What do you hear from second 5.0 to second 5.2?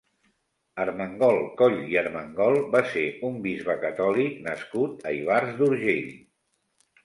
a